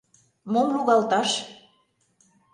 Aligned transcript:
—Мом 0.51 0.67
лугалташ? 0.75 1.29